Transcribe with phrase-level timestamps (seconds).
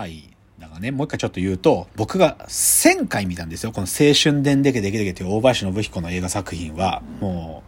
[0.00, 0.30] はい。
[0.58, 3.72] だからね、もう一回ちょっと言うと、僕が1000回見たんですよ。
[3.72, 7.62] この青春伝でけでけでけという大林信彦の映画作品は、も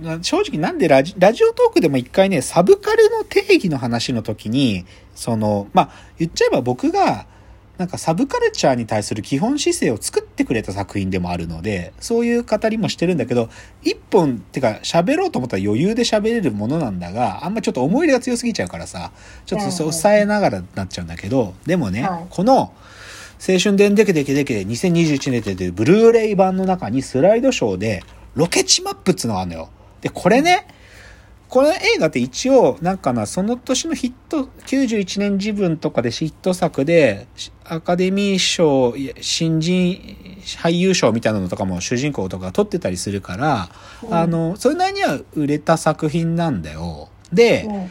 [0.00, 4.86] う、正直なんでラジラジオトークでも一回ね、サブカルの定義の話の時に、
[5.16, 7.26] その、まあ、言っちゃえば僕が、
[7.78, 13.48] なんかサブカルチャーに対する基本姿勢を作ってくれた作品でもあるので、そういう語りもしてるんだけど、
[13.82, 19.12] 一本、ってか喋ろうと思ったら余裕で喋れるものなんだが、あんまちょっと思い入れが強すぎちゃうからさ、
[19.46, 22.72] ちょっとそう抑えながらなっちゃうんだけど、でもね、はいこの、
[23.40, 28.02] 青春伝でけでけでけ2021年で出てるブルーレイ版の中にスライドショーで
[28.34, 29.70] ロケ地マップっつうのがあるのよ。
[30.00, 30.66] で、これね、
[31.48, 40.16] この映画って一応、なんかな、その年のヒット、91年自分とかでヒット作で、しアカデミー賞、新人
[40.58, 43.70] 俳優賞みたいなのとかも主人公とか取ってたりするから、
[44.02, 44.14] うん。
[44.14, 47.08] あの、それなりには売れた作品なんだよ。
[47.32, 47.90] で、うん。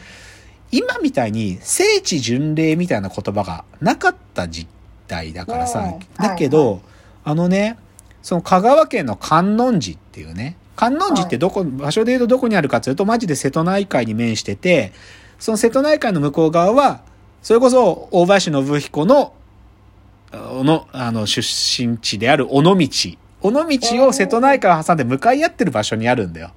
[0.70, 4.68] 今みたいに聖地巡礼みたいな言葉がなかった時
[5.08, 5.98] 代だからさ、うん。
[6.16, 6.80] だけど、
[7.24, 7.76] あのね、
[8.22, 14.92] その香川県の観音寺っていうね、観音寺ってどこ、場所で言うとどこにあるかっていうと、マジで瀬戸内海に面してて、
[15.40, 17.00] その瀬戸内海の向こう側は、
[17.42, 19.32] それこそ大林信彦の、
[20.30, 22.76] あの、あの、出身地である尾道。
[23.40, 26.52] 尾道を瀬戸内海を挟んで向かい合ってる場所にあるんだよ。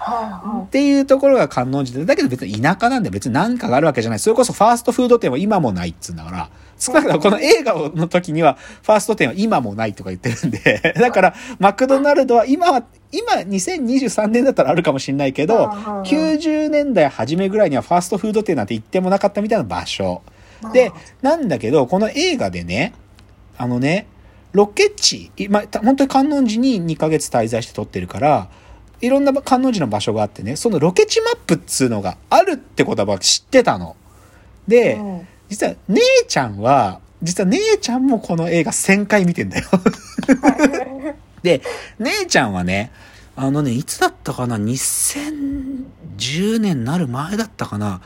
[0.00, 4.18] はっていうところが観音寺で、だけど別に田舎なんで別に何かがあるわけじゃない。
[4.18, 12.82] それこそファーストフード店は今もないっつうんだから、少なくともこの映画の時にはファースト店は今もないとか言ってるんで、 だからマクドナルドは今は、
[13.12, 20.22] 今2023年だったらあるかもしれないけど、うんうんうん90年代初めぐらいにはファーストフード店なんて行ってもなかったみたいな場所。
[20.70, 22.94] いで、なんだけど、この映画でね、
[23.56, 24.06] あのね、
[24.52, 28.48] ロケ地、今、た本当に観音寺に2ヶ月滞在して撮ってるから、
[29.00, 33.96] いろんな観音寺の場所があってね、そのロケ地マップっつうのがあるってことは知ってたの。
[34.66, 39.66] で、うん実は姉ちゃんは、実は姉ちゃんもこの映画1000回見てんだよ。
[41.42, 41.62] で、
[41.98, 42.92] 姉ちゃんはね、
[43.36, 48.00] あのね、いつだったかな ?2010 年なる前だったかな？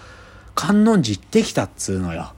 [0.55, 2.33] 観音寺行ってきたっつうのよ。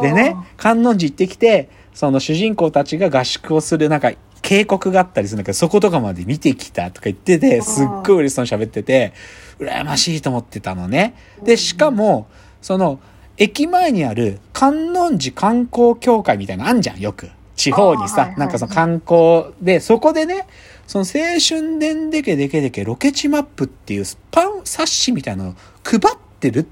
[0.00, 9.12] でね、観音寺行ってきて、その主人公たちが合宿をする、なんか、渓谷があったりするんだけど、そことかまで見てきたとか言ってて、すっごい嬉しそうに喋ってて、
[9.60, 11.14] 羨ましいと思ってたのね。
[11.44, 12.26] で、しかも、
[12.60, 12.98] その、
[13.36, 17.30] 駅前にある観音寺観光協会みたいなのあんじゃん、よく。
[17.54, 20.46] 地方にさなんかその観光で、そこでね、
[20.86, 25.54] その青春伝でけでけでけロケ地マップっていうパン冊子みたいなのを
[25.84, 26.66] 配ってる、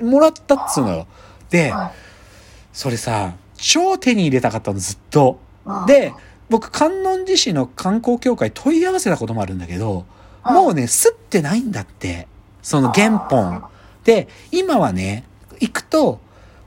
[0.00, 1.06] もらったっつうのよ。
[1.50, 2.04] で、はい
[2.74, 5.38] それさ、超手に入れたかったの、ずっと。
[5.64, 6.12] あで、
[6.50, 10.04] 僕、観音寺市の観光協会問い合わせたこともあるんだけど、
[10.42, 12.28] はいもうね、すってないんだって。
[12.62, 13.64] その原本。
[14.02, 15.24] で、今はね、
[15.60, 16.20] 行くと、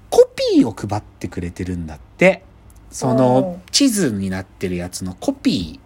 [0.09, 2.41] コピーを配ってくれてるんだって。
[2.89, 5.79] その、地図になってるやつのコピ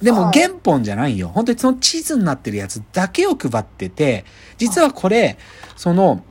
[0.00, 0.04] ー。
[0.04, 1.28] でもはい原本じゃないよ。
[1.28, 4.24] 本当にその地図になってるやつだけを配ってて、
[4.58, 5.38] 実はこれ、
[5.76, 6.22] その、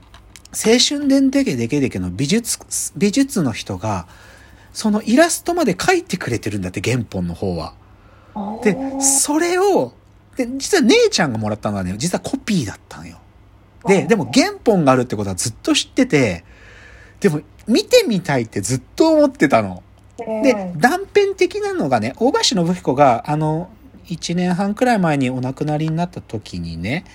[0.53, 2.59] 青春伝でけでけでけの美術、
[2.95, 4.07] 美術の人が、
[4.71, 7.73] そのイラストまで描いてくれてるんだって、原本の方は。
[8.63, 9.93] で、それを、
[10.35, 13.19] で、実は姉ちゃんがもらったのはね、実はコピーだったのよ。
[13.85, 16.43] で、でも原本があるってことはずっと知ってて、
[17.19, 19.82] でも見てみたいってずっと思ってたの。
[20.43, 23.69] で、断片的なのがね、大林信彦が、あの、
[24.07, 27.05] 1年半くらい前にお亡くなりになった時にね、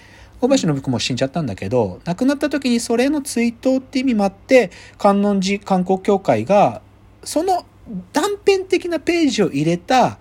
[0.40, 6.80] 大林信彦も死んじゃったんだけど、亡くなった時にそれの追悼って意味もあって、観音寺観光協会が、
[7.24, 7.64] その
[8.12, 10.18] 断片的なページを入れた、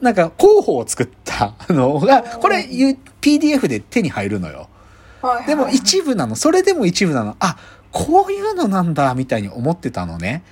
[0.00, 2.66] なんか候補を作ったのが、これ
[3.20, 4.68] PDF で手に入るのよ。
[5.46, 6.36] でも一部なの。
[6.36, 7.36] それでも一部なの。
[7.40, 7.56] あ、
[7.90, 10.42] こういうのなんだ、みたいに思ってたのね。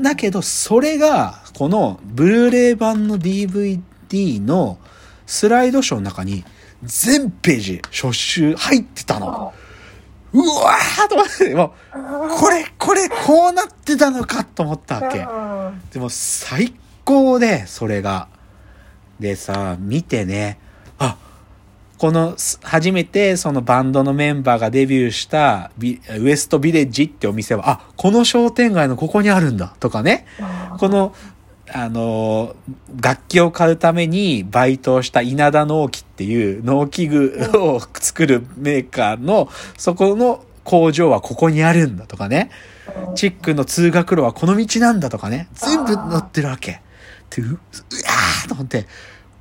[0.00, 4.78] だけど、それが、このブルーレイ版の DVD の
[5.26, 6.44] スライドショーの中に
[6.82, 9.52] 全ページ、初集入ってたの。
[10.32, 15.26] うわーと思って、もう、これ、これ、こうなってたのかと思ったわけ。
[15.92, 18.28] でも最高で、それが。
[19.18, 20.67] でさ、見てね、あ、
[21.98, 30.24] この、す初めてそのバンドのメンバーがデビューしたビウエストビレッジってお店は、あ、この商店街のここにあるんだとかね、
[30.78, 31.12] この、
[31.70, 32.54] あの、
[33.00, 42.50] 楽器を買うためにバイトをした稲田農機っていう農機具を作るメーカーの、そこの工場はここにあるんだとかね、
[43.16, 46.80] チックの通学路はこの道なんだとかね、全部載ってるわけ。
[47.38, 48.86] うわーと思って、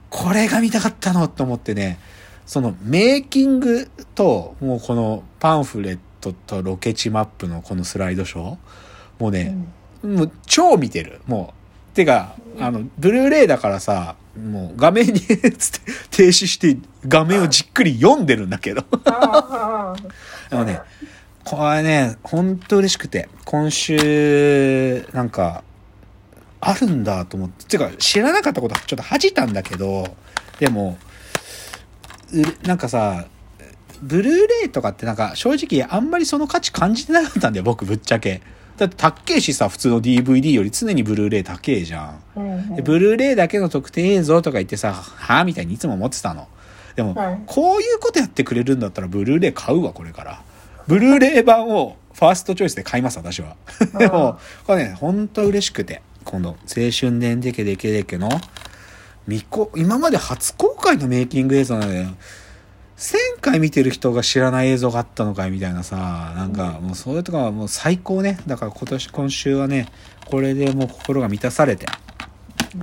[0.10, 2.00] これが見たかったのと思ってね、
[2.48, 8.58] そのメイキングと、もうこのパンフレットとロケ地マップのこのスライドショー、
[9.20, 9.56] もうね、
[10.02, 11.22] もう超見てる。
[11.28, 11.96] もう。
[11.96, 16.78] てか、あの、ブルーレイだからさ、もう画面につって停止して
[17.08, 18.86] 画面をじっくり読んでるんだけど。
[20.50, 20.80] でも ね、
[21.44, 25.64] これね、ほんと嬉しくて、今週、なんか、
[26.62, 30.16] あるんだと思って、てか知らなかったことはちょっと恥じたんだけど、
[30.60, 30.98] でも、
[32.64, 33.26] なんかさ、
[34.02, 38.42] ブルーレイとかってなんか正直あんまりその価値感じてなかったんだよ、僕ぶっちゃけ。
[38.78, 42.22] だって高えしさ、普通の DVD より常にブルーレイ高えじゃん。
[42.36, 46.48] うんでブルーレイだけの特定映像とか言ってさ、はぁみたいにいつも思ってたの。
[46.96, 50.42] でも、はい、こういうことやってくれるんだったらブルーレイ買うわ、これから。
[50.88, 53.56] ブルーレイ版をファーストチョイスで買います、私は。
[53.98, 56.02] でも、これね、ほんと嬉しくて。
[56.24, 58.30] この青春伝でけでけでけの、
[59.76, 62.08] 今まで初公開のメイキング映像なのよ。
[62.98, 68.40] 1000回見てる人が知らない映像があったのかいみたいなさ、なんかもうそれとかはもう最高ね。
[68.48, 69.88] だから今年、今週はね、
[70.26, 71.86] これでもう心が満たされて。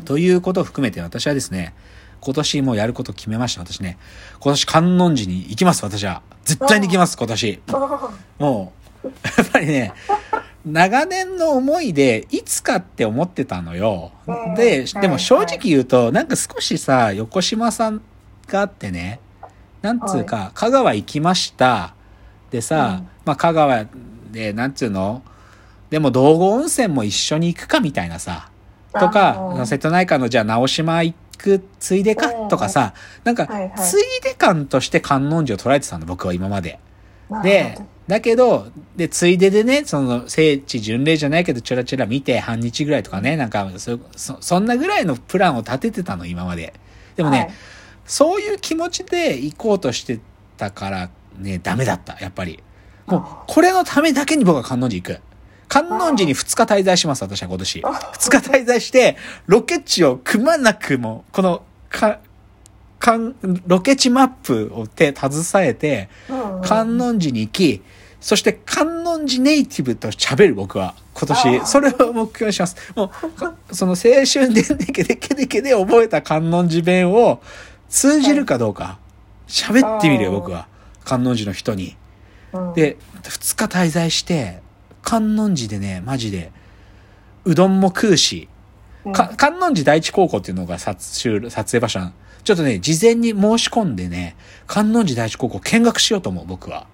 [0.04, 1.74] ということを含めて私はですね、
[2.20, 3.98] 今年もうやること決めました、私ね。
[4.40, 6.22] 今年観音寺に行きます、私は。
[6.44, 7.62] 絶対に行きます、今年。
[8.38, 9.92] もう、やっぱりね、
[10.64, 14.12] 長年の思いで、いつかって思ってたのよ。
[14.56, 18.00] で、でも正直言うと、なんか少しさ、横島さん
[18.46, 19.20] があってね、
[19.82, 21.94] なんつうか、香川行きました。
[22.50, 23.86] でさ、まあ香川
[24.30, 25.22] で、なんつうの
[25.90, 28.48] でも道後温泉も一緒に行くかみたいなさ、
[28.98, 36.78] とか、瀬戸内海のじゃあ直島行くついでかとかさ、なんか、ついで感として観音寺を捉えてたの、僕は今まで。
[37.42, 46.74] で、だけど、で、ついででね、その、聖地巡礼じゃないけど、ちょらちょら見て、半日ぐらいとかね、なんかそ、そ、そんなぐらいのプランを立ててたの、今まで。
[47.16, 47.50] でもね、はい、
[48.04, 50.20] そういう気持ちで行こうとして
[50.56, 52.62] たからね、ダメだった、やっぱり。
[53.06, 55.22] もう、これのためだけに僕は観音寺行く。
[55.66, 57.80] 観音寺に2日滞在します、私は今年。
[57.80, 62.20] 2日滞在して、ロケ地をくまなくも、この、か、
[63.00, 63.34] かん、
[63.66, 66.08] ロケ地マップを手、携えて、
[66.62, 67.82] 観音寺に行き、
[68.24, 72.74] そして観音寺ネイティブと喋る僕は今年、それを目標にします。
[72.96, 73.12] も
[73.68, 77.42] う、その青春ででけでけでけで覚えた観音寺弁を
[77.90, 78.98] 通じるかどうか、
[79.46, 80.68] 喋ってみるよ僕は。
[81.04, 81.98] 観音寺の人に。
[82.74, 82.96] で、
[83.28, 84.62] 二日滞在して、
[85.02, 86.50] 観音寺でね、マジで、
[87.44, 88.48] うどんも食うし、
[89.12, 92.00] 観音寺第一高校っていうのが撮影撮影場所
[92.42, 94.34] ちょっとね、事前に申し込んでね、
[94.66, 96.86] 観音寺第一高校見学しようと思う、僕は。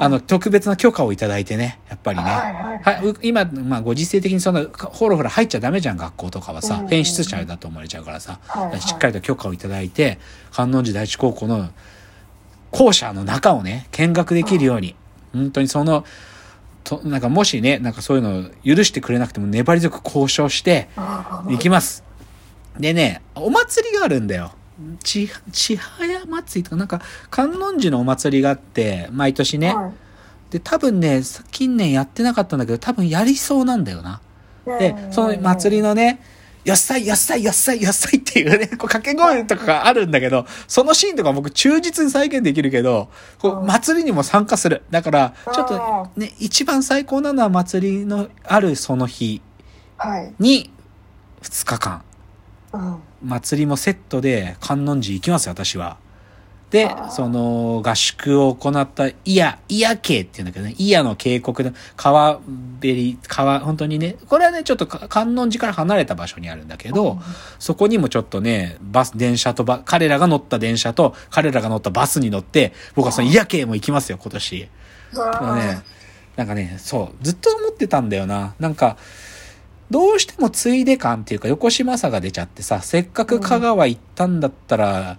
[0.00, 2.24] あの、特別な許可をいただいてね、やっぱりね。
[2.24, 6.84] はい、はい、今、まあ、ご時世的にそんな、ほらほら入っちゃダメじゃん、学校とかはさ。
[6.88, 8.38] 変質者だと思われちゃうからさ。
[8.80, 10.18] しっかりと許可をいただいて、
[10.52, 11.70] 観音寺第一高校の
[12.70, 14.96] 校舎の中をね、見学できるように、
[15.32, 16.04] 本当にその、
[16.82, 20.88] と、なんかもしね、なんかそういうのを許してくれなくても粘り強く交渉して、
[21.48, 22.04] 行きます。
[22.78, 24.52] でね、お祭りがあるんだよ。
[25.02, 27.00] ち、ちはや祭りとか、なんか、
[27.30, 29.74] 観音寺のお祭りがあって、毎年ね。
[29.74, 29.92] はい、
[30.50, 34.20] で、多分ね、近年やってなかったんだけど、多分やりそうなんだよな。
[34.66, 36.20] で、その祭りのね、
[36.64, 44.82] よっさい、よっさい、よっさい、よっさいっていうね、こう掛け声とかがあるんだけど、そのシーンとか僕忠実に再現できるけど、こう、祭りにも参加する。
[44.90, 49.42] だから、ちょっとね、一番最高なのは祭りのあるその日
[50.38, 50.70] に、
[51.42, 52.02] 2日間。
[53.22, 55.98] 祭りもセットで観音寺行きますよ、私は。
[56.70, 62.40] で、その合宿を行ったイヤ、イヤ渓っていうんだけどね、イヤの渓谷の川
[62.80, 67.20] べり、川、本当にね、これはね、ちょっと観音寺から離れた場所にあるんだけど、
[67.60, 74.56] そこにもちょっとね、バス、電車とバ、彼らが乗った電車と彼らが乗ったバスに乗って、僕はそのイヤ渓も行きますよ、今年。
[74.56, 74.68] ね、
[76.34, 78.54] なんかね、そう、ずっと思ってたんだよな。
[78.58, 78.96] なんか、
[79.90, 85.18] どうしてもついで感っていうか、横島さが出ちゃってさ、せっかく香川行ったんだったら、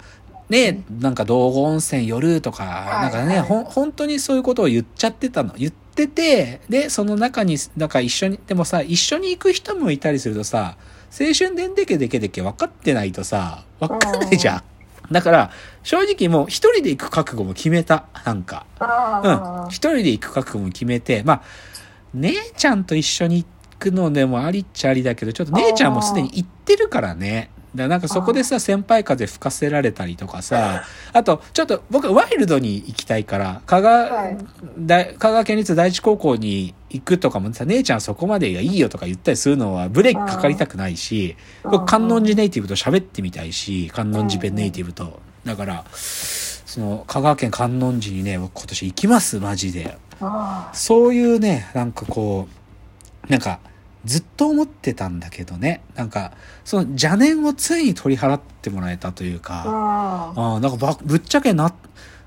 [0.50, 2.66] ね、なんか道後温泉寄るとか、
[3.02, 5.54] なんかね、ほ、本当にそういうことを言っちゃってたの。
[5.58, 10.78] 言ってて、で、その中に、だから一緒に、でもさ、一緒に行く人もいたりするとさ、
[11.18, 14.64] 青春伝でけでけでけ分かってないとさ、分かんないじゃん。
[15.12, 15.52] だから、
[15.84, 18.06] 正直もう一人で行く覚悟も決めた。
[18.26, 18.66] なんか。
[18.80, 19.70] うん。
[19.70, 21.42] 一人で行く覚悟も決めて、まあ、
[22.14, 23.48] 姉ちゃんと一緒に行
[23.80, 27.50] くのでもありっちゃありだけど、ちょっと姉ちゃんもすでに行ってるからね。
[27.76, 34.38] だなんかそこでさ、先輩風吹かせられたりとかさ、あと、ちょっと僕はワイルドに行きたいから、香川、はい、
[34.88, 45.20] 香川県立第一高校に行くとかもさ、姉ちゃんそこまでがいいよとか言ったりするのはブレーキかかりたくないし、僕観音寺ネイティブと喋ってみたいし、観音寺弁ネイティブと。
[45.44, 49.98] だから、その、香川県観音寺にね、僕今年行きます、マジで。
[50.74, 52.55] そういうね、なんかこう、
[53.30, 53.60] なんか、
[54.06, 55.82] ずっと思ってたんだけどね。
[55.96, 56.32] なんか、
[56.64, 61.74] その邪念をついに取り払ってもらえたというか、あああ、なんかばぶっちゃけな、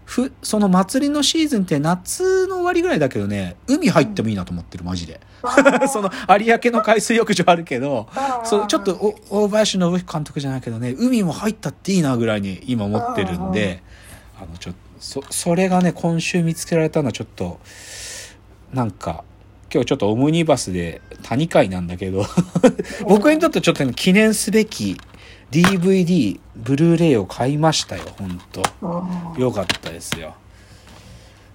[0.05, 5.21] ふ、その祭りのシーズンって夏の終わりぐらいだけどね、海入ってもいいなと思ってる、マジで。
[5.89, 8.09] その有明の海水浴場あるけど、
[8.45, 13.83] そう、ちょっとお大林信彦監督じゃないけどね、海も入ったっていいなぐらいに今思ってるんで、
[14.37, 17.61] あの、ちょっと、そ、それがね、今週見つけられたのはちょっと、
[18.73, 19.23] なんか、
[19.73, 22.25] 今日ちょっとオムニバスで谷会なんだけど、
[23.07, 24.97] 僕にとってちょっとね記念すべき
[25.51, 28.63] DVD、ブルーレイを買いましたよ、ほんと。
[28.83, 30.35] うんよかったですよ。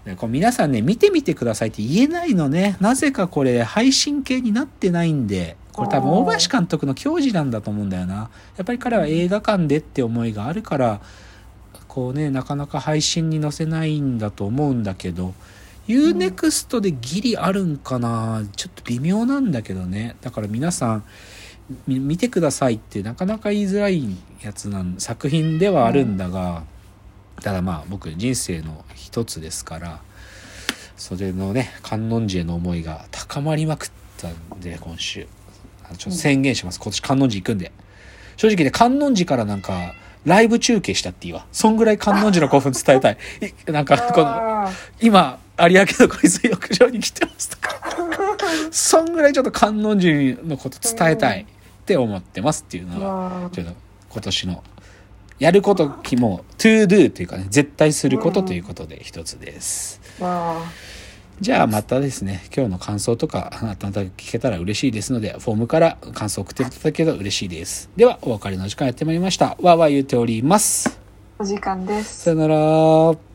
[0.06, 2.76] ね、これ皆さんね、見てみてくださいって言えないのね。
[2.82, 8.30] なぜかこれ配信系になってないんで、これ多分大林監督の矜持なんだと思うんだよな。
[8.58, 11.02] やっぱり彼は映画館でって思いがあるから、
[11.88, 15.34] こうね、なかなか配信に載せないんだと思うんだけど、
[15.88, 18.44] UNEXT でギリあるんかな？
[18.56, 20.16] ちょっと微妙なんだけどね。
[20.22, 21.04] だから皆さん、
[21.88, 24.06] み見てくださいってなかなか言いづらい
[24.42, 26.64] やつなん、作品ではあるんだが、
[27.42, 30.00] ただまあ僕人生の一つですから
[30.96, 35.28] それのね観音寺への思いが高まりまくったんで今週。
[35.98, 36.80] ちょっと宣言します。
[36.80, 37.72] 今年観音寺行くんで。
[38.38, 39.94] 正直ね観音寺からなんか
[40.26, 41.46] ライブ中継したっていいわ。
[41.52, 43.18] そんぐらい観音寺の興奮伝えたい。
[43.68, 44.72] いなんかこのあ
[45.02, 47.80] 今有明の海水浴場に来てますとか
[48.72, 51.46] そんぐらいちょっと観音寺のこと伝えたいっ
[51.86, 53.74] て思ってますっていうーのはまあちょっと
[54.10, 54.64] 今年の
[55.40, 60.94] やることきも to do というかね絶対することということで一つです、まあ
[61.42, 67.90] じゃあまたですね今日の感想とかあなた聞けたら嬉しいですのでフォームから感想を送っていただけると嬉しいです。
[67.98, 69.48] ではお別れの時間やってまいりました。
[69.48, 70.98] わーわー言っております。
[71.40, 72.26] お時間です。
[72.26, 73.33] さよなら